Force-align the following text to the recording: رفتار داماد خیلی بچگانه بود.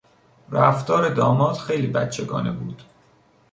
رفتار 0.51 1.09
داماد 1.13 1.55
خیلی 1.55 1.87
بچگانه 1.87 2.51
بود. 2.51 2.83